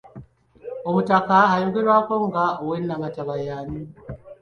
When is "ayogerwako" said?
1.53-2.15